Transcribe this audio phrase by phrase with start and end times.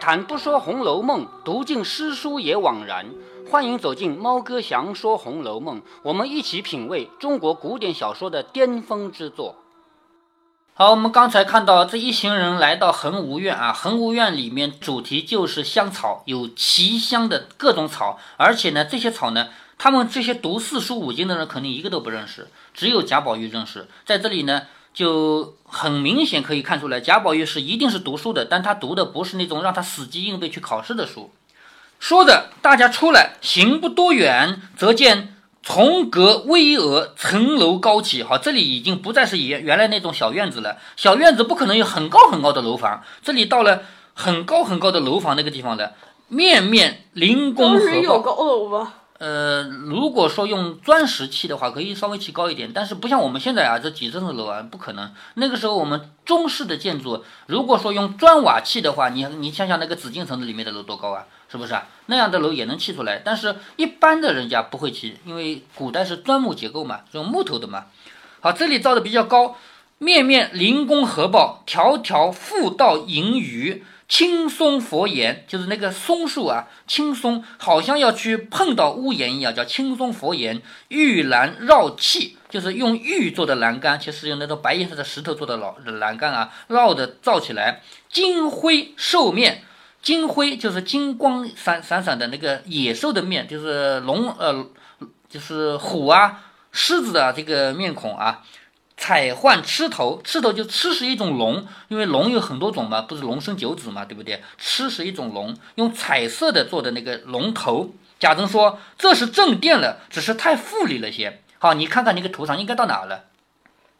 [0.00, 3.06] 谈不说《红楼梦》，读尽诗书也枉然。
[3.50, 9.56] 欢迎走进猫哥祥说《红楼梦》，我们一起品味中国古典小说的巅峰之作。
[10.74, 23.88] 好，我们刚才看到这一行人来到恒芜院啊，恒芜院里面主题就是香草，有奇香的各种草，而且呢，这些草呢，他们这些读四书五经的人肯定一个都不认识，只有贾宝玉认识。
[24.06, 24.62] 在这里呢。
[24.98, 31.30] 就很明显可以看出来，贾宝玉是一定是读书的，但他读的不是那种让他死记硬背去考试的书。
[32.00, 38.24] 说着，大家出来，行不多远，则见重阁巍峨，层楼高起。
[38.24, 40.78] 好，这里已经不再是原原来那种小院子了。
[40.96, 43.82] 小院子不可能有很高很高的楼房，这里到了
[44.14, 45.92] 很高很高的楼房那个地方了，
[46.26, 48.94] 面面临宫合有高楼吗？
[49.18, 55.12] 呃，如果说用砖石砌的话，可以稍微砌高一点，但是不像我们现在啊，这几层的楼啊，不可能。
[55.34, 61.88] 那个时候我们中式的建筑，如果说用砖瓦砌的话，你你想想那个紫禁城里面的楼多高啊，是不是啊？
[62.06, 67.86] 那样的楼也能砌出来，但是一般的人家不会砌，因为古代是砖木结构嘛，用木头的嘛。
[68.38, 69.56] 好，这里造的比较高，
[69.98, 73.84] 面面临宫合抱，条条复道隐雨。
[74.08, 80.62] 青松佛岩就是那个松树啊，青松好像要去碰到屋檐一样，叫青松佛岩。
[80.88, 87.82] 玉栏绕砌就是用玉做的栏杆，其实用那种白颜色的石头做的老栏杆啊，绕的造起来。
[88.08, 89.62] 金辉兽面，
[90.00, 94.66] 金辉就是金光闪闪闪的那个野兽的面，就是龙呃，
[95.28, 98.42] 就是虎啊、狮子的这个面孔啊。
[99.00, 104.42] 彩幻螭头，螭头就螭是一种龙，因为龙有很多种嘛，不是龙生九子嘛，对不对？
[104.60, 107.94] 螭是一种龙，用彩色的做的那个龙头。
[108.18, 111.40] 贾政说这是正殿了，只是太富丽了些。
[111.60, 113.26] 好，你看看那个图上应该到哪了？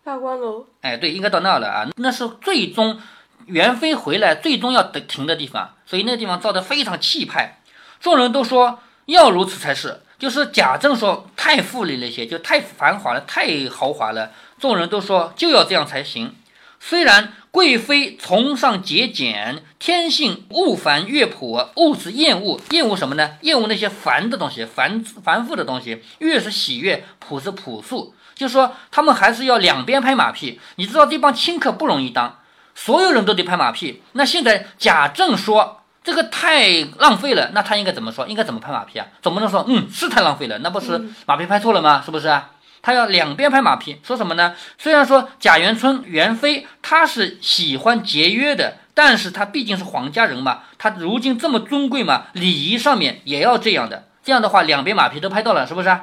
[0.03, 0.67] 大观楼。
[0.81, 3.01] 哎，对，应该到那了啊，那是最终
[3.47, 7.61] 元妃回来最终要得停的地方，所以那个地方造的非常气派。
[8.01, 14.33] 众人都说要如此才是，就是贾政说太富丽了些，就太繁华了，太豪华了。
[14.59, 16.35] 众人都说就要这样才行。
[16.81, 23.33] 虽然贵妃崇尚节俭，天性恶烦乐朴，物质厌恶，厌恶什么呢？
[23.41, 26.03] 厌恶那些烦的东西，繁繁复的东西。
[26.19, 28.15] 乐是喜悦，朴是朴素。
[28.37, 30.61] 就说他们还是要两边拍马屁。
[30.77, 32.39] 你知道这帮亲客不容易当，
[32.77, 34.01] 所有人都得拍马屁。
[34.13, 38.29] 那现在贾政说这个太浪费了，那他应该怎么说？
[38.29, 39.07] 应该怎么拍马屁啊？
[39.21, 42.01] 总不能说嗯是太浪费了，那不是马屁拍错了吗？
[42.05, 42.51] 是不是啊？
[42.83, 44.55] 他要两边拍马屁，说什么呢？
[44.78, 54.09] 虽然说贾元春、元妃她是喜欢节约的，但是她毕竟是皇家人嘛，她如今这么尊贵嘛，礼仪上面也要这样的。
[54.22, 55.99] 这样的话，两边马屁都拍到了，是不是？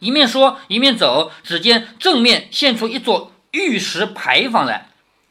[0.00, 4.87] 一面说一面走，只见正面现出一座玉石牌坊来。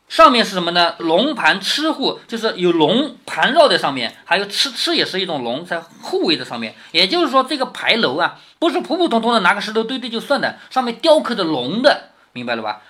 [0.07, 0.95] 上面是什么呢？
[0.99, 6.75] 龙盘螭护，就是有龙盘绕在上面，还有螭螭也是一种龙在护卫在上面。
[6.91, 12.81] 也就是说，这个牌楼啊，不是普普通通的拿个石头堆堆就算的，上面雕刻着龙的，明白了吧？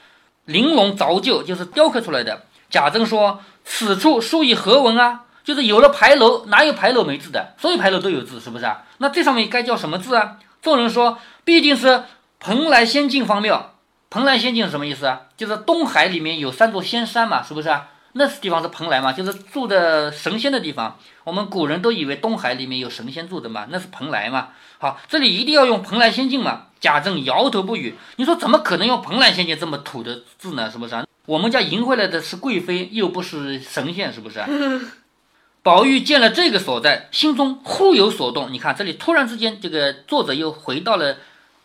[0.45, 2.43] 玲珑凿就，就是雕刻出来的。
[2.69, 5.21] 贾政说：“此处书以何文啊？
[5.43, 7.55] 就是有了牌楼，哪有牌楼没字的？
[7.57, 8.83] 所有牌楼都有字，是不是啊？
[8.99, 12.03] 那这上面该叫什么字啊？”众人说：“毕竟是
[12.39, 13.73] 蓬莱仙境方庙。”
[14.09, 15.21] 蓬莱仙境是什么意思啊？
[15.35, 17.89] 就是东海里面有三座仙山嘛，是不是啊？
[18.13, 20.97] 那地方是蓬莱嘛，就是住的神仙的地方。
[21.23, 24.49] 我们古人都以为东海里面有神仙住的嘛，那是蓬莱嘛。
[24.79, 26.63] 好，这里一定要用蓬莱仙境嘛。
[26.79, 27.95] 贾政摇头不语。
[28.15, 30.71] 你说怎么可能用蓬莱仙境这么土的字呢？
[30.71, 31.05] 是不是啊？
[31.25, 34.47] 我们家迎回来的是贵妃，又不是神仙，是不是啊？
[35.61, 38.53] 宝玉见了这个所在，心中忽有所动。
[38.53, 41.17] 你看这里突然之间，这个作者又回到了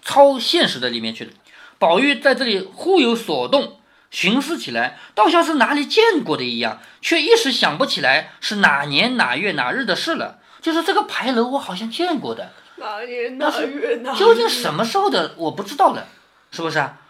[0.03, 1.31] 超现实的里面去了。
[1.83, 10.39] 宝玉在这里忽有所动，寻思起来，倒像是哪里见过的一样，却一时想不起来是哪年哪月哪日的事了。
[10.61, 14.15] 就是这个牌楼，我好像见过的，哪年哪月哪？
[14.15, 16.07] 究竟什么时候的，我不知道了，
[16.53, 17.01] 是不是啊？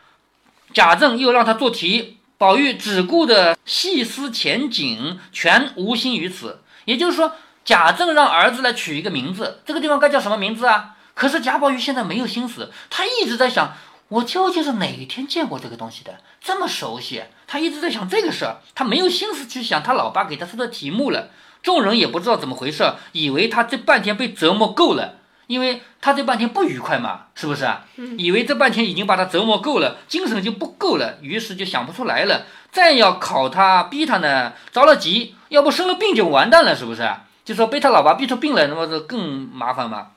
[0.72, 6.62] 贾政又让他做题，宝玉只顾着细思前景，全无心于此。
[6.86, 10.96] 也就是说，贾政让儿子来取一个名字，这个地方该叫什么名字啊？
[11.12, 13.76] 可是贾宝玉现在没有心思，他一直在想。
[14.12, 16.18] 我究竟是哪一天见过这个东西的？
[16.38, 21.30] 这么熟悉，他一直在想这个事儿，他没有心思去想他老爸给他出的题目了。
[21.62, 25.14] 众人也不知道怎么回事，以为他这半天被折磨够了，
[25.46, 27.86] 因为他这半天不愉快嘛，是不是啊？
[28.18, 32.44] 以为这半天已经把他折磨够了，精神就不够了，于是就想不出来了。
[32.70, 37.10] 再要考他逼他呢，着了急，要不生了病就完蛋了，是不是？
[37.46, 40.08] 就说被他老爸逼出病来，那么就更麻烦嘛。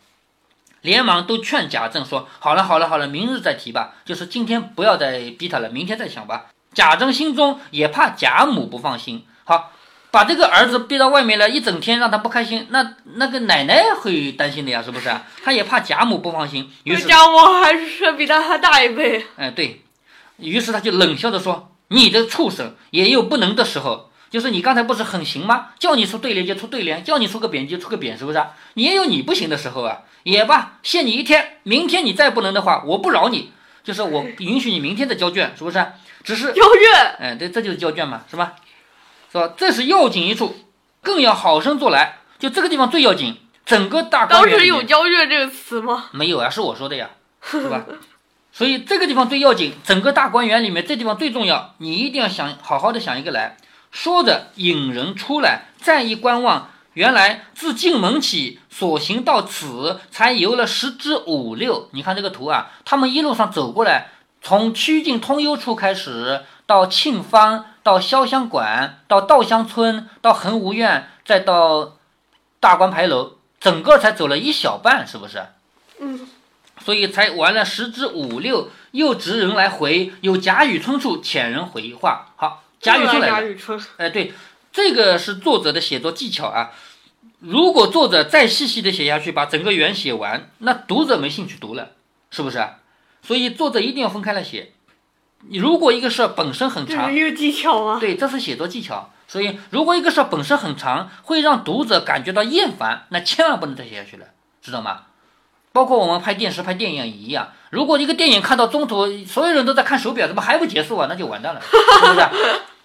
[0.85, 3.95] 连忙都劝贾政说：“好了好了好了，明日再提吧。
[4.05, 9.25] 就是今天不要再逼他了，明天再想吧。”贾政心中也怕贾母不放心。
[9.43, 9.71] 好，
[10.11, 15.09] 把这个儿子逼到外面来一整天，让他不开心，那那个奶奶会担心的呀，是不是？
[15.43, 19.25] 他也怕贾母不放心，于是，贾母还是比他还大一辈。
[19.37, 19.81] 哎，对
[20.37, 25.69] 于是他就冷笑着说：“你这畜生也有不能的时候，就是你刚才不是很行吗？
[25.79, 28.43] 叫你出对联就出对联，叫你出个匾就出个匾，是不是？
[28.73, 29.99] 你也有你不行的时候啊。
[30.23, 33.51] 也罢，限你一天，明天你再不能的话，我不饶你，
[33.83, 35.85] 就是我 允许你明天再交卷，是不是？
[36.23, 38.53] 只是交卷，嗯，对，这就是交卷嘛，是吧？
[39.31, 39.53] 是吧？
[39.55, 40.55] 这是要紧一处，
[41.03, 42.17] 更要好生做来。
[42.39, 43.37] 就这个地方最要紧，
[43.67, 46.05] 整个大观当时园有交卷这个词吗？
[46.11, 46.49] 没有啊？
[46.49, 47.11] 是我说的呀，
[47.43, 47.85] 是吧？
[48.51, 53.57] 所以这个地方最要紧，整个大观园里面这地方最重要，你一定要想好好的想一个来。
[53.95, 61.87] 说着引人出来，再一观望，原来自进门起所行到此，才游了十之五六。
[61.93, 64.09] 你看这个图啊，他们一路上走过来，
[64.41, 71.93] 从曲径通幽处开始，到沁芳，到潇湘馆，到稻香村，到恒芜苑，再到
[72.59, 75.41] 大观牌楼，整个才走了一小半，是不是？
[76.01, 76.27] 嗯，
[76.83, 82.33] 所以才玩了十之五六，又执人来回，有贾雨村处遣人回话。
[82.35, 83.85] 好，贾雨村来了。
[83.97, 84.33] 哎，对，
[84.71, 86.71] 这个是作者的写作技巧啊。
[87.39, 91.91] 如果作者再细细的写下去，把整个圆写完，那读者没兴趣读了，
[92.29, 92.75] 是不是啊？
[93.21, 94.73] 所以作者一定要分开来写。
[95.47, 97.97] 你如果一个事儿本身很长这是，技巧吗？
[97.99, 99.11] 对，这是写作技巧。
[99.27, 104.27] 所以如果一个事儿本身很长，会让读者感觉到厌烦，那千万不能再写下去了，
[104.61, 105.01] 知道吗？
[105.71, 107.49] 包括我们拍电视、拍电影也一样。
[107.69, 111.07] 如果一个电影看到中途，所有人都在看手表，怎么还不结束啊？
[111.09, 112.27] 那就完蛋了，是不是？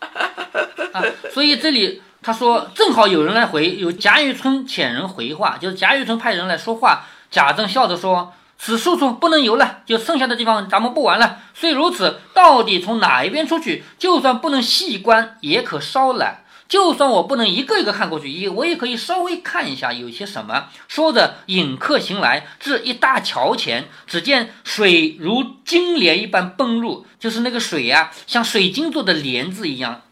[0.93, 1.03] 啊，
[1.33, 7.05] 所以这里他说，正好有人来回，有贾雨村遣人回话，就是贾雨村派人来说话。
[7.31, 11.39] 贾政笑着说：“此处处不能游了，就剩下的地方咱们不玩了。
[11.55, 16.45] 虽如此，到底从哪一边出去，就算不能细观，也可稍览。
[16.71, 30.03] 就算我不能一个一个看过去，也我也可以稍微看一下有些什么。”说着，引客行来，至一大桥前，只见水如金莲一般奔入，就是那个水呀、像水晶做的帘子一样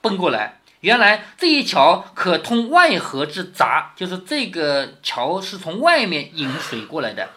[0.00, 0.60] 奔过来。
[0.80, 7.30] 原来这一桥可通外河之闸，就是这个桥是从外面引水过来的。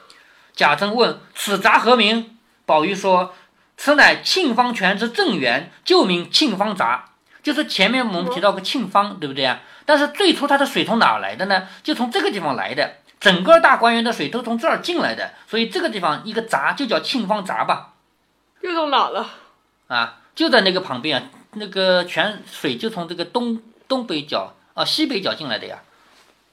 [0.56, 3.36] 贾政问：“此闸何名？”宝玉说
[3.78, 7.11] ：“此乃沁芳泉之正源，旧名沁芳闸。
[7.44, 9.60] 就是前面我们提到个沁芳，对不对啊？
[9.86, 11.68] 但是最初它的水从哪儿来的呢？
[11.84, 17.94] 就从这个地方来的，整个大观园的水都从这儿进来的，所以这个地方一个闸就叫沁芳闸吧。
[18.62, 19.30] 又到哪了？
[19.88, 25.80] 啊，就在那个旁边啊，那个泉水就从这个东东北角啊西北角进来的呀。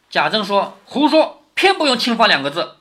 [0.08, 2.76] 贾政说：“胡说，偏不用‘沁芳’两个字。”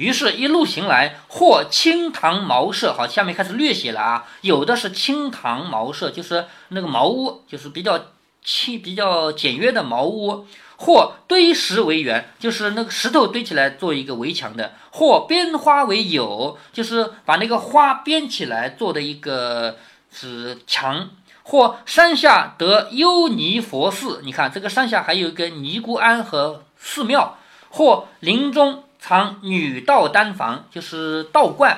[0.00, 4.24] 于是，一路行来，或清堂茅舍，好，下面开始略写了啊。
[4.40, 8.06] 有的是清堂茅舍，就是那个茅屋，就是比较
[8.42, 10.46] 轻、比较简约的茅屋；
[10.78, 19.76] 或堆石为园，就是那个石头堆起来做一个围墙的；或编花为友，就是把那个花编起来做的一个
[20.10, 21.10] 是墙。
[21.42, 27.36] 或山下得幽尼佛寺，你看这个山下还有一个尼姑庵和寺庙；
[27.68, 31.74] 或林中藏女道丹房，就是道观；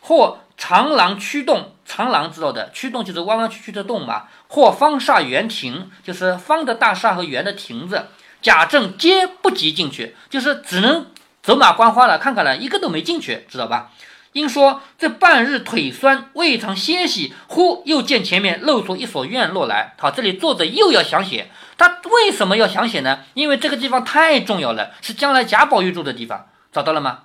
[0.00, 8.06] 或长廊曲洞，长廊知道的，曲洞就是弯弯曲曲的洞嘛；或方厦圆亭，就是方的大厦和圆的亭子。
[8.42, 11.06] 贾政皆不及进去，就是只能
[11.42, 13.90] 走马观花了，看看了，一个都没进去，知道吧？
[14.32, 19.94] 因说这半日腿酸，未尝歇息，忽又见前面露出一所院落来。
[19.98, 21.50] 好，这里作者又要想写，
[21.82, 23.24] 他为什么要想写呢？
[23.34, 26.46] 因为这个地方太重要了，是将来贾宝玉住的地方。
[26.70, 27.24] 找到了吗？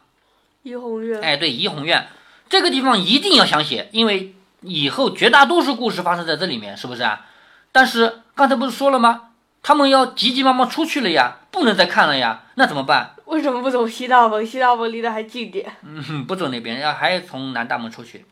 [0.63, 1.21] 怡红院。
[1.21, 2.07] 哎，对，怡红院
[2.49, 7.27] 这个地方一定要想写，因为以后绝大多数故事发生在这里面，是不是啊？
[7.71, 9.29] 但是刚才不是说了吗？
[9.61, 13.11] 他们要急急忙忙出去了呀，不能再看了呀，那怎么办？
[13.25, 14.43] 为什么不走西大门？
[14.43, 15.71] 西大门离得还近点。
[15.83, 18.25] 嗯，不走那边，要还从南大门出去。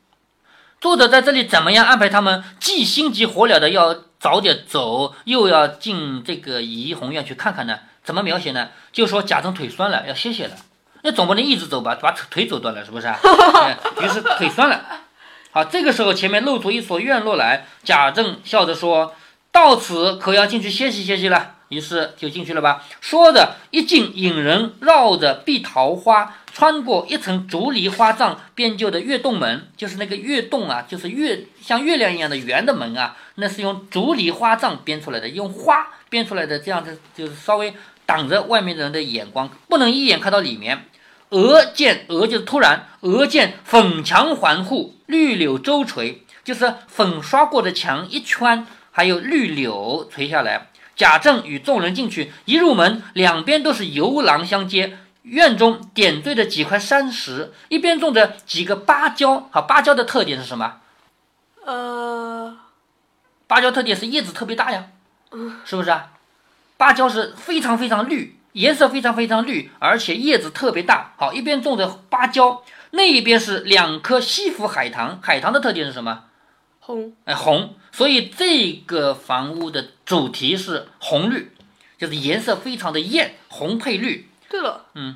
[0.82, 2.44] 作者在这里怎么样安排他们？
[2.60, 7.80] 既心急火燎的要早点走，又要进这个怡红院去看看呢？
[8.04, 8.70] 怎么描写呢？
[8.92, 10.52] 就说贾政腿酸了，要歇歇了。
[11.02, 13.18] 那总不能一直走吧，把腿走断了，是不是啊？
[13.64, 14.82] 哎于是腿酸了。
[15.52, 19.16] 好，这个时候前面露出一所院落来，贾政笑着说
[19.52, 22.84] ：“到此可要进去歇息歇息了。”于是就进去了吧。
[23.02, 37.74] 说着一进，引人绕着碧桃花，穿过一层竹篱花帐编就的月洞门，就是那个月洞啊，就是月像月亮一样的圆的门啊，那是用竹篱花帐编出来的，用花编出来的，这样子就是稍微
[38.06, 40.86] 挡着外面的人的眼光，不能一眼看到里面。
[41.30, 50.68] 额见额就是突然，额见粉墙环护，绿柳周垂，就是粉刷过的墙一圈，还有绿柳垂下来。
[50.96, 54.98] 贾政与众人进去，一入门，两边都是游廊相接。
[55.24, 59.50] 院中点缀着几块山石，一边种着几个芭蕉。
[59.52, 60.76] 好，芭蕉的特点是什么？
[61.66, 62.56] 呃，
[63.48, 64.86] 芭蕉特点是叶子特别大呀，
[65.66, 66.12] 是不是啊？
[66.78, 71.14] 芭蕉是非常非常绿，颜色非常非常绿，而且叶子特别大。
[71.18, 75.20] 好，一边种着芭蕉，那一边是两颗西府海棠。
[75.24, 76.26] 海棠的特点是什么？
[76.86, 77.74] 红，哎，红。
[77.92, 81.52] 所以这个房屋的主题是红绿，
[81.98, 84.30] 就是颜色非常的艳，红配绿。
[84.48, 85.16] 对了，嗯，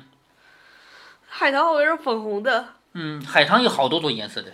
[1.28, 4.52] 海棠好像是粉红的，嗯，海棠有好多种颜色的。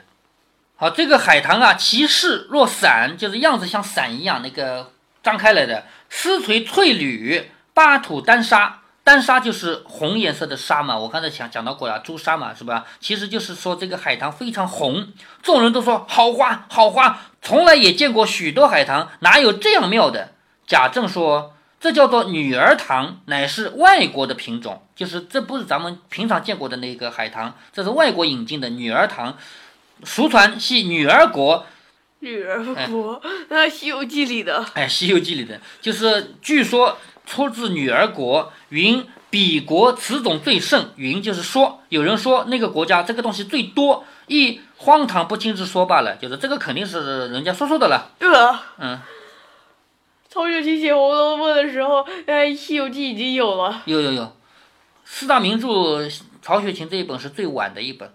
[0.76, 4.92] 好，这个海棠啊，其势若伞，就是样子像伞一样，那个
[5.22, 5.86] 张开来的。
[6.10, 10.98] 丝垂翠缕，八土丹砂，丹砂就是红颜色的沙嘛。
[10.98, 12.84] 我刚才讲讲到过了，朱砂嘛，是吧？
[12.98, 15.06] 其实就是说这个海棠非常红，
[15.44, 20.32] 众人都说好花，好花，从来也见过许多海棠，哪有这样妙的？
[20.66, 21.52] 贾政说。
[21.78, 29.36] 这叫做女儿棠，乃是外国的品种，就是这不是咱们平常见过的那个海棠，这是外国引进的女儿棠。
[30.02, 31.66] 俗传系女儿国，
[32.20, 36.96] 女儿国，那《西游记》里的，哎，《西游记》里的，就是据说
[37.26, 38.52] 出自女儿国。
[38.70, 48.12] 云彼国此种最盛，云就是说，有人说那个国家这个东西最多，一荒唐不经之说罢了，就是这个肯定是人家说说的了。
[48.18, 48.98] 对了，嗯。
[50.28, 53.82] 曹雪芹写《红楼梦》的时候，哎，《西游记》已经有了。
[53.86, 54.36] 有有有，
[55.04, 55.68] 四大名著，
[56.42, 58.12] 曹雪芹这一本是最晚的一本。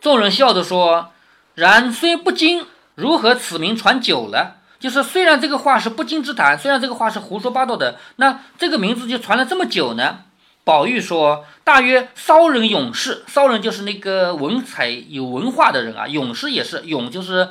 [0.00, 1.10] 众人笑着说
[1.54, 4.58] ：“然虽不精，如何此名传久了？
[4.84, 10.18] 就是虽然这个话是不经之谈，虽然这个话是胡说八道的，那这个名字就传了这么久呢？”
[10.62, 17.48] 宝玉说：“大约骚人勇士，骚人就是那个文采有文化的人啊，勇士也是勇，就是。”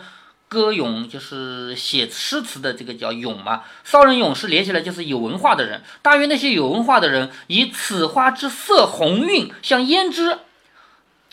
[0.49, 5.81] 歌咏就是写诗词的这个叫咏嘛，骚人勇士连起来就是有文化的人。
[6.03, 10.37] 大约那些有文化的人，以此花之色红晕，像胭脂，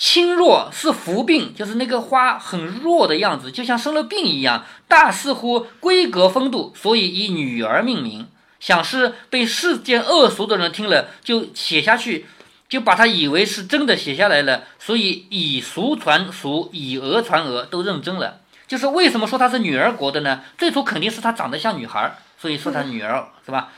[0.00, 4.64] 轻弱似浮病，就是那个花很弱的样子，就像生了病一样。
[4.88, 8.26] 大似乎闺阁风度，所以以女儿命名。
[8.58, 12.24] 想是被世间恶俗的人听了，就写下去，
[12.66, 18.40] 就把他以为是真的写下来了，所以以俗传俗，以讹传讹，都认真了。
[18.66, 20.40] 就是为什么说她是女儿国的呢？
[20.56, 23.68] 最初肯定是她长得像女孩，所以说她女儿是吧？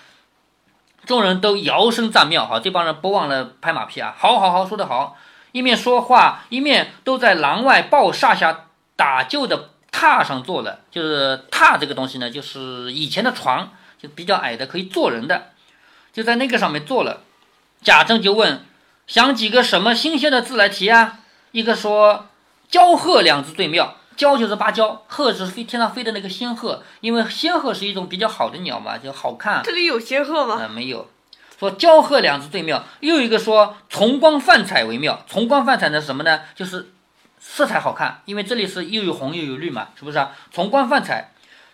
[1.04, 4.14] 众人都摇身赞妙，哈，这帮人不忘了拍马屁啊！
[4.16, 5.16] 好好好，说得好！
[5.52, 8.66] 一面说话，一面都在廊外抱厦下
[8.96, 10.80] 打旧的榻上坐了。
[10.90, 15.52] 就是榻这个东西呢，就是以前的床，就比较矮的，可以坐人的，
[16.12, 17.20] 就在那个上面坐了。
[17.82, 18.64] 贾政就问：
[19.06, 21.20] 想几个什么新鲜的字来提啊？
[21.52, 22.26] 一个说
[22.70, 23.96] “交鹤”两字最妙。
[24.14, 29.62] 鹪就是芭蕉，鹤是飞天上飞的那个仙鹤，因为仙鹤是一种比较好的鸟嘛，就好看。
[29.64, 30.58] 这里有仙鹤吗？
[30.60, 31.08] 呃，没有。
[31.62, 35.24] 说鹪鹤两字最妙，又一个说从光泛彩为妙。
[35.28, 36.40] 从光泛彩呢什么呢？
[36.56, 36.90] 就是
[37.38, 40.32] 色彩好看，因为这里是又有红又有绿嘛，是不是啊？
[40.50, 41.30] 从光泛彩，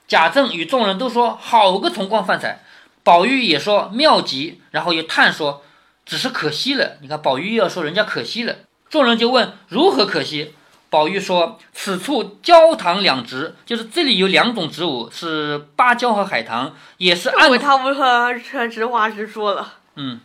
[0.07, 2.61] 贾政与众人都说好个从光泛彩，
[3.03, 5.63] 宝玉也说妙极，然后又叹说
[6.05, 6.99] 只是可惜了。
[7.01, 8.57] 你看宝玉又要说人家可惜了，
[8.91, 10.55] 众人就问如何可惜？
[10.91, 17.59] 宝玉说：“此处焦糖两植，就是这里有两种植物，是芭蕉和海棠，也是按……
[17.59, 18.35] 他不和
[18.69, 19.75] 直话直说了。
[20.01, 20.21] 嗯，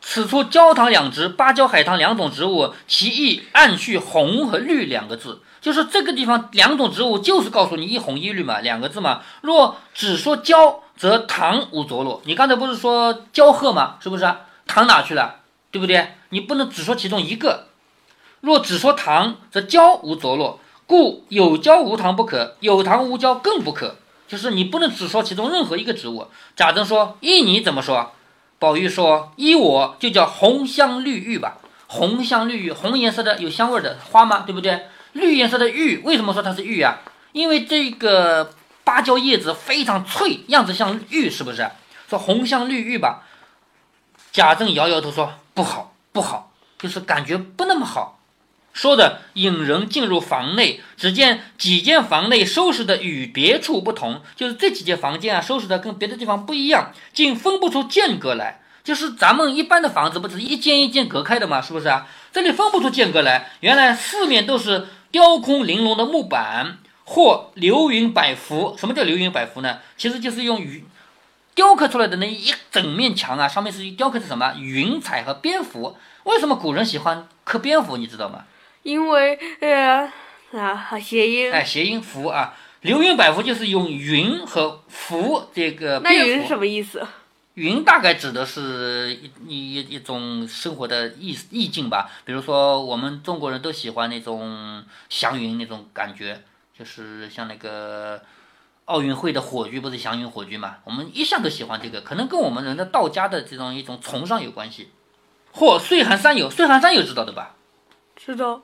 [0.00, 9.20] 此处焦糖两植，芭蕉、海棠两种植物，其意暗蓄红和绿两个字，就是这个地方两种植物，就是告诉你一红一绿嘛，两个字嘛。
[9.42, 12.22] 若只说焦，则糖无着落。
[12.24, 13.96] 你刚才不是说焦褐吗？
[14.00, 14.34] 是不是？
[14.66, 15.40] 糖哪去了？
[15.70, 16.14] 对不对？
[16.30, 17.66] 你不能只说其中一个。”
[18.40, 23.96] 若只说糖，则焦无着落，故有焦无糖不可，有糖无焦更不可。
[24.26, 26.28] 就是你不能只说其中任何一个植物。
[26.54, 28.12] 贾政说：“依你怎么说？”
[28.58, 31.58] 宝玉说：“依我就叫红香绿玉吧。
[31.86, 34.40] 红香绿玉，红颜色的有香味的花吗？
[34.44, 34.86] 对不对？
[35.12, 36.98] 绿颜色的玉，为什么说它是玉啊？
[37.32, 38.52] 因为这个
[38.84, 41.70] 芭蕉叶子非常脆，样子像玉，是不是？
[42.08, 43.22] 说红香绿玉吧。
[44.32, 48.17] 贾政摇摇头说：“不好，不好，就是感觉不那么好。”
[48.78, 58.60] 说的引人进入房内，只见几间房内收拾的与别处不同，就是这几间房间啊，收拾的跟别的地方不一样，竟分不出间隔来。
[58.84, 61.60] 就是咱们一般的房子不是一间一间隔开的吗？
[61.60, 62.06] 是不是啊？
[62.32, 68.76] 这里分不出间隔来，原来四面都是雕空玲珑的木板或流云百幅。
[68.78, 69.78] 什么叫流云百幅呢？
[69.96, 70.84] 其实就是用云
[71.56, 75.96] 雕刻出来的那一整面墙啊，上面是雕刻的什么云彩和蝙蝠。
[76.22, 77.96] 为什么古人喜欢刻蝙蝠？
[77.96, 78.44] 你知道吗？
[78.88, 80.10] 因为呃
[80.52, 87.06] 啊谐音哎谐音福啊，流云百福就是用云和福这个那云是，什么意思？
[87.52, 92.10] 云大概指的是一一一一种生活的意意境吧。
[92.24, 96.40] 比如说，我们中国人都喜欢那种祥云那种感觉，
[96.78, 98.22] 就是像那个
[98.86, 100.76] 奥运会的火炬不是祥云火炬嘛？
[100.84, 104.88] 我们一向都喜欢这个，可能跟我们人的道家的这种一种崇尚有关系。
[105.52, 107.56] 或岁寒三友，岁寒三友知道的吧？
[108.18, 108.60] 知道。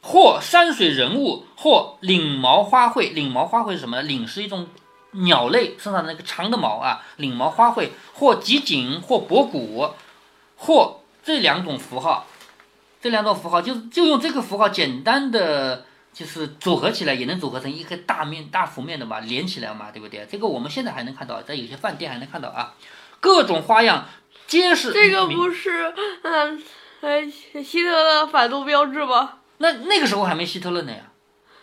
[0.00, 3.12] 或山水人物，或领毛花卉。
[3.12, 4.00] 领毛花卉是什么？
[4.02, 4.68] 领是一种
[5.10, 9.90] 鸟类身上的那个长的毛啊，领毛花卉，或集锦，或博古，
[10.56, 12.26] 或这两种符号，
[13.00, 20.24] 这两种符号就就用这个符号简单的就是组合起来，也能组合成一个大面大幅面的嘛，连起来嘛，对不对？
[20.30, 22.74] 这个我们现在还能看到，在有些饭店还能看到啊，
[23.18, 24.06] 各种花样
[24.46, 26.62] 皆是这个不是嗯
[27.00, 29.34] 呃希特勒反动标志吗？
[29.58, 30.98] 那那个时候还没希特勒呢呀。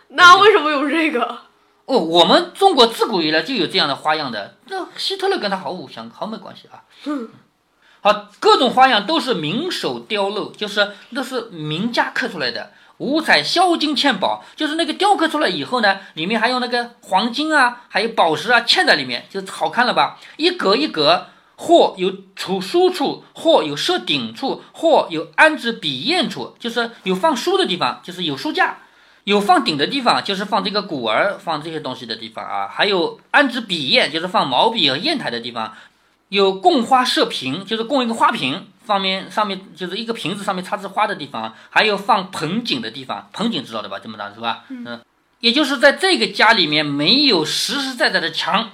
[0.10, 1.40] 那为什么有这个？
[1.86, 6.84] 哦，我们中国自古以来就有这样的花样的，那希特勒跟他毫无相毫没关系啊。
[8.02, 20.18] 好，各种花样都是名手雕镂，就是那是名家刻出来的，五彩销金嵌宝，就是那个雕刻出来以后呢，里面还有那个黄金啊，还有宝石啊嵌在里面，就好看了吧？
[20.38, 28.79] 一格一格，或有储书处，或有设顶处，或有安置笔砚处，就是有放书的地方，就是有书架。
[29.25, 35.72] 有放顶的地方，就是放这个鼓儿、放这些东西的地方啊；还有安置笔砚，就是放毛笔和砚台的地方；
[36.27, 43.98] 有供花设瓶，就是供一个花瓶，方面上面就是一个瓶子上面插着花的地方；还有放盆景的地方，盆景知道的吧？
[44.03, 44.65] 这么大是吧？
[44.67, 45.00] 嗯，
[45.39, 48.72] 也就是在这个家里面没有实实在在的墙，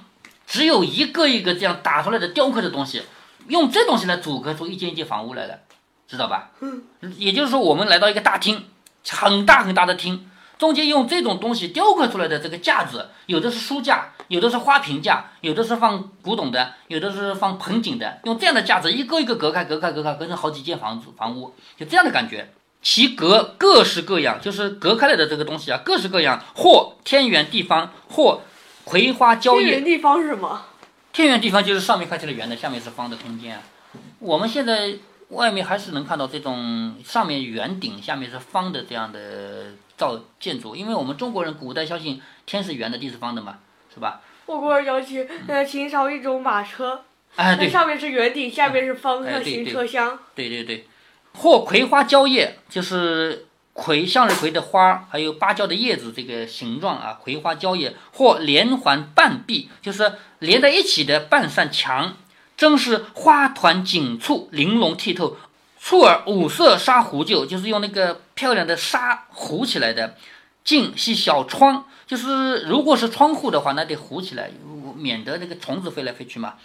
[0.49, 3.03] 只有一个一个这样打出来的雕刻的东西，
[3.47, 5.61] 用这东西来组合出一间一间房屋来的，
[6.07, 6.49] 知道吧？
[6.61, 6.83] 嗯，
[7.17, 8.65] 也就是说，我们来到一个大厅，
[9.07, 10.27] 很大很大的厅。
[10.57, 18.19] 中间用这种东西雕刻出来的这个架子，有的是书架，有的是花瓶架，有的是放古董的，有的是放盆景的。
[18.23, 22.51] 用这样的架子一个一个隔开，隔开，隔开，隔成好几间房子房屋，就这样的感觉。
[22.81, 28.41] 其隔各式各样，就是隔开来的这个东西啊，各式各样，或天圆地方，或
[28.83, 29.61] 葵花蕉叶。
[29.61, 30.65] 天圆地方是什么？
[31.13, 33.61] 天圆地方就是上面看起来圆的，下面是方的空间啊。
[34.19, 34.95] 我们现在
[35.29, 39.65] 外面还是能看到这种上面圆顶，下面是方的这样的。
[39.99, 43.57] 造建筑，因为我们中国人古代相信天是圆的，地是方的嘛，
[43.93, 44.21] 是吧？
[44.45, 47.03] 我国人尤其，呃，秦朝一种马车，
[47.35, 50.17] 哎，那对，上面是圆顶，下面是方哎特型对对车厢。
[50.33, 50.87] 对对对，
[51.33, 53.47] 或葵花蕉叶，就是
[53.79, 62.17] 葵向日葵的花，还有芭蕉的叶子这个形状啊，葵花蕉叶，或连环半壁，就是连在一起的半扇墙，
[62.57, 65.37] 真是花团锦簇，玲珑剔透。
[65.79, 70.17] 簇尔五色纱糊就，就是用那个漂亮的纱糊起来的。
[70.61, 74.51] 镜系小窗，就是如果是窗户的话，那得糊起来，
[74.95, 76.55] 免得那个虫子飞来飞去嘛。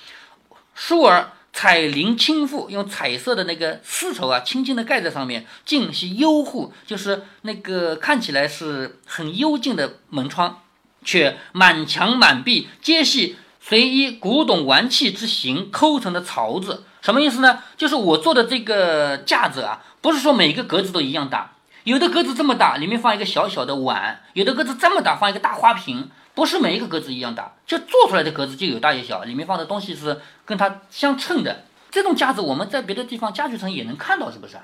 [0.74, 5.46] 梳儿彩绫轻覆，用彩色的那个丝绸啊，轻轻的盖在上面。
[5.64, 10.62] 尽系幽户，就是那个看起来是很幽静的门窗，
[11.04, 16.82] 却满墙满壁皆系随依古董玩器之形抠成的槽子。
[17.00, 17.60] 什么意思呢？
[17.76, 21.53] 就是我做的这个架子啊，不是说每个格子都一样大，
[21.84, 26.10] 有的格子这么大，里面放一个小小的碗；有的格子这么大，放一个大花瓶。
[26.34, 31.62] 不是每一个格子一样大，就做出来的格子就有大有小，里面放的东西是跟它相称的。
[31.92, 34.56] 这种架子我们在别的地方家具城也能看到，是不是？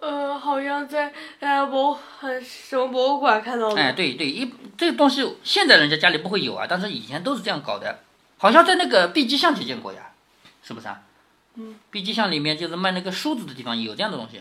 [0.00, 3.82] 呃，好像在呃博呃什么博物馆看到的。
[3.82, 7.98] 哎，对对，一这个东西现在人家家里不会有啊，但是以前都是这样搞的，
[8.38, 10.10] 好像在那个碧鸡巷就见过呀，
[10.62, 11.00] 是不是啊？
[11.56, 14.40] 嗯，碧鸡巷里面就是卖那个梳子的地方有这样的东西，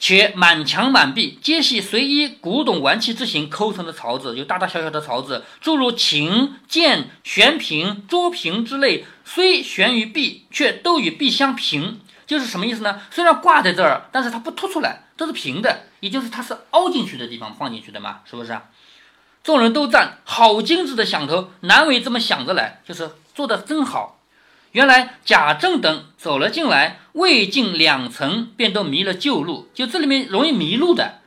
[0.00, 12.00] 且满墙满壁皆系随依古董玩器之形抠成的槽子，有大大小小的槽子，诸如琴、剑、悬瓶、桌瓶之类，虽悬于壁，却都与壁相平。
[12.26, 13.02] 就是什么意思呢？
[13.10, 18.62] 虽然挂在这儿，但是它不凸出来，都是平的，也就是它是凹进去的地方放进去的嘛，是不是啊？
[19.42, 24.19] 众人都赞好精致的响头，难为这么想着来，就是做的真好。
[24.72, 29.68] 原来贾政等走了进来，未进两层，便都迷了旧路。
[29.74, 31.20] 就这里面容易迷路的，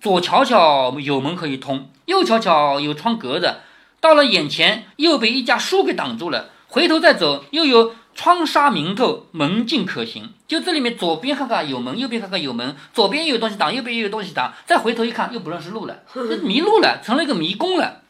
[0.00, 3.60] 左瞧瞧有门可以通，右瞧瞧有窗隔着，
[4.00, 6.50] 到了眼前又被一架书给挡住了。
[6.68, 10.32] 回头再走，又有窗纱明透，门径可行。
[10.48, 18.00] 就这里面左边看看有门，右边看看有门，左边又有东西挡，右边又有东西挡，再回头一看又不认识路了， 这迷路了，成了一个迷宫了。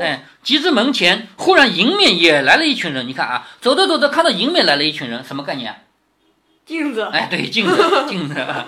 [0.00, 3.08] 哎，及至门前，忽然迎面也来了一群人。
[3.08, 5.78] 你看啊，走着走着，看到迎面来了一群人，什么概念啊？
[6.64, 7.02] 镜子。
[7.12, 7.76] 哎，对，镜子，
[8.08, 8.38] 镜子。
[8.40, 8.66] 啊，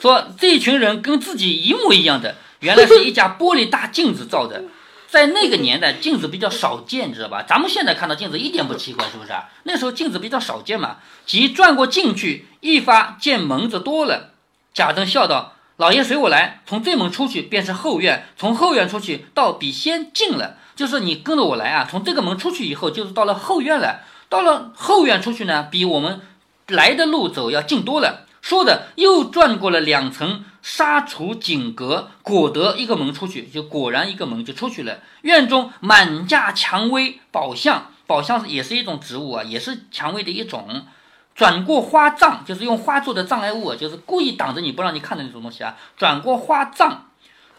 [0.00, 4.62] 说这群人跟自己一模一样的，原来是一家玻璃大镜子造的。
[5.08, 7.42] 在那个年代，镜子比较少见，知道吧？
[7.42, 9.48] 咱们现在看到镜子一点不奇怪，是不是啊？
[9.64, 10.96] 那时候镜子比较少见嘛。
[11.26, 14.30] 即转过进去，一发见门子多了。
[14.72, 20.56] 贾政笑道：“老爷随我来，从这门出去便是后院，从后院出去到比先近了。
[20.76, 24.02] 就是你跟着我来啊，从这个门出去以后，就是到了后院了。
[24.28, 26.20] 到了后院出去呢，比我们
[26.68, 34.98] 来的路走要近多了。”说的又转过了两层沙厨锦阁，果得一个门出去，就果然一个门就出去了。
[35.22, 40.84] 院中满架蔷薇宝相，宝相也是一种植物啊，也是蔷薇的一种。
[41.34, 45.76] 转过花障，就是用花做的障碍物，就是故意挡着你不让你看的那种东西啊。
[45.96, 47.10] 转过花障，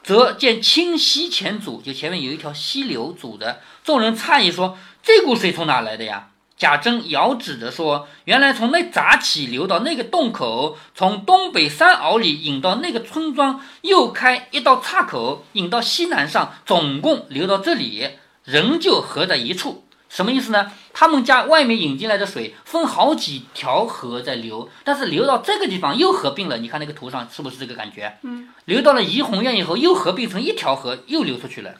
[0.03, 3.59] 则见清溪前阻，就前面有一条溪流阻着。
[3.83, 18.11] 众人诧异说：“这股水从哪来的呀？”贾珍遥指着说：“原来从那闸起流到那个洞口，从东北山坳里引到那个村庄，又开一道岔口引到西南上，总共流到这里，
[18.45, 19.84] 仍旧合在一处。
[20.15, 20.71] 什么意思呢？
[20.93, 26.57] 他们家外面引进来的水分好几条河在流，但是流到这个地方又合并了。
[26.57, 28.17] 你看那个图上是不是这个感觉？
[28.21, 31.71] 嗯，流到了怡红院以后，又合并成一条河，又流出去了。”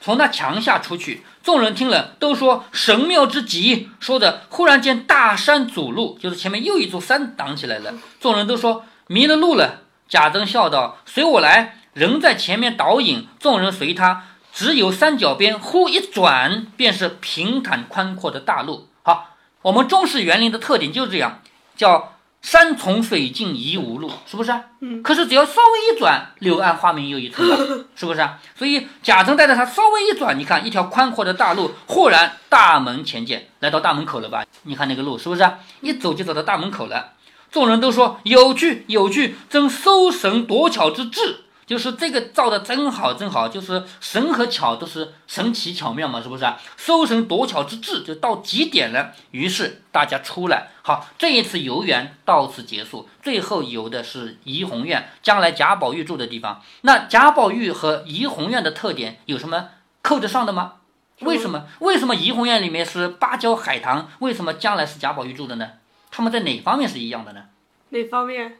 [0.00, 3.88] 从那墙下出去，众人听了都说神妙之极。
[3.98, 7.94] 说着，忽然间大山阻路，就是前面又一座山挡起来了。
[8.20, 9.82] 众人都说迷了路了。
[10.08, 14.26] 贾珍笑道：“随我来。”人在前面导引，众人随他。
[14.52, 18.88] 只有三角边忽一转，便是平坦宽阔的大路。
[19.02, 21.42] 好，我们中式园林的特点就是这样，
[21.76, 22.14] 叫。
[22.42, 24.64] 山重水尽疑无路，是不是啊？
[24.80, 25.02] 嗯。
[25.02, 28.38] 可是只要稍微一转，柳暗花明又一村了， 是不是啊？
[28.56, 34.42] 所以贾政带着他稍微一转，你看一条宽阔的大路，豁然大门前见，来到大门口了吧？
[34.62, 35.58] 你看那个路是不是啊？
[35.82, 37.12] 一走就走到大门口了。
[37.50, 41.40] 众人都说有趣有趣，真搜神夺巧之至。
[41.70, 46.58] 就是这个造的真好，真好，就是神和巧都是神奇巧妙嘛，是不是啊？
[46.76, 49.12] 收神夺巧之至就到极点了。
[49.30, 53.08] 于是大家出来，好，这一次游园到此结束。
[53.22, 56.60] 最后游的是怡红院，将来贾宝玉住的地方。
[56.80, 59.68] 那贾宝玉和怡红院的特点有什么
[60.02, 60.72] 扣得上的吗？
[61.20, 61.68] 为什么？
[61.78, 64.08] 为什么怡红院里面是芭蕉海棠？
[64.18, 65.68] 为什么将来是贾宝玉住的呢？
[66.10, 67.44] 他们在哪方面是一样的呢？
[67.90, 68.56] 哪方面？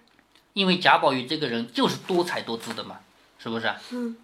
[0.53, 2.97] 因为贾宝玉这个人就是多才多姿的嘛，
[3.39, 3.73] 是不是？
[3.93, 4.17] 嗯。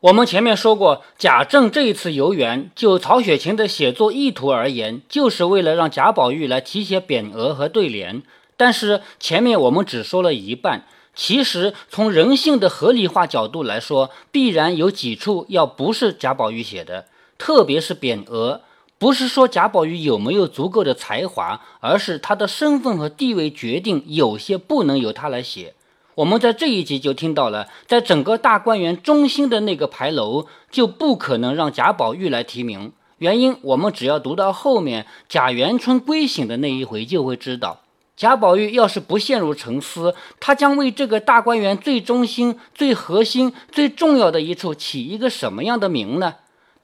[0.00, 8.24] 我们前面说过，贾政这一次游园，就曹雪芹的写作意图而言，就是为了让贾宝玉来题写匾额和对联。
[8.56, 10.86] 但是前面我们只说了一半。
[11.14, 18.62] 其实从人性的合理化角度来说，必然有几处要不是贾宝玉写的，特别是匾额，
[18.98, 25.74] 不是说贾宝玉有没有足够的才华，而是他的身份和地位决定有些不能由他来写。
[26.14, 37.81] 我们在这一集就听到了，在整个大观园中心的那个牌楼就不可能让贾宝玉来提名，原因我们只要读到后面贾元春归省的那一回就会知道。
[38.16, 46.34] 贾宝玉要是不陷入沉思，他将为这个大观园最中心、最核心、最重要的一处起一个什么样的名呢？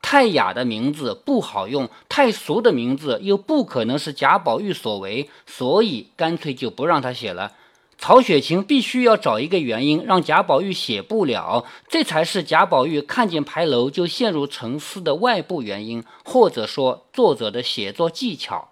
[0.01, 7.53] 太雅的名字不好用，太俗的名字又不可能是贾宝玉所为，所以干脆就不让他写了。
[7.99, 18.71] 曹雪芹必须要找一个原因让贾宝玉写不了，这才是贾宝玉看见牌楼就陷入沉思的外部原因，或者说作者的写作技巧。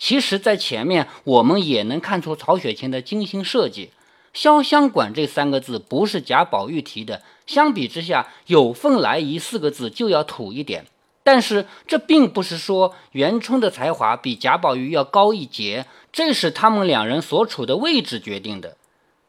[0.00, 3.90] 其实，在前面我们也能看出曹雪芹的精心设计。
[4.34, 10.86] 潇湘馆这三个字不是贾宝玉提的，相比之下，有凤来仪四个字就要土一点。
[11.22, 18.78] 但是，这并不是说元春的才华比贾宝玉要高一截，这是他们两人所处的位置决定的。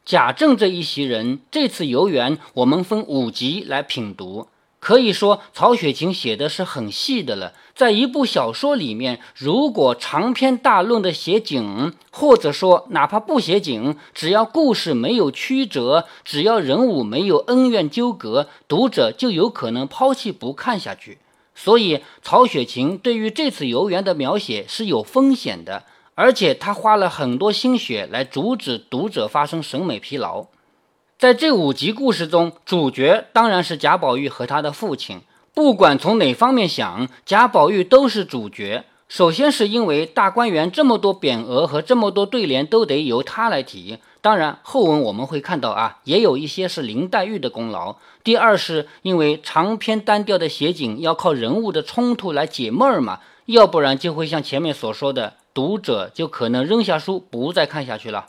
[0.06, 4.48] 贾政这一席人，这次游园，我们分五集来品读。
[4.80, 7.52] 可以说，曹雪芹写的是很细的了。
[7.74, 21.18] 在一部小说里面，如果长篇大论的写景，或者说哪怕不写景，只要故事没有曲折，只要人物没有恩怨纠葛，读者就有可能抛弃不看下去。
[21.54, 30.46] 所以，曹雪芹对于这次游园的描写是有风险的，而且他花了很多心血来阻止读者发生审美疲劳。
[31.18, 35.22] 在这五集故事中，主角当然是贾宝玉和他的父亲。
[35.54, 38.84] 不管从哪方面想，贾宝玉都是主角。
[39.06, 47.96] 首先是因为大观园这么多匾额和这么多对联都得由他来提，当然后文我们会看到啊，也有一些是林黛玉的功劳。
[48.24, 58.28] 第二是因为长篇单调的写景要靠人物的冲突来解闷儿嘛，要不然就会像前面所说的，读者就可能扔下书不再看下去了。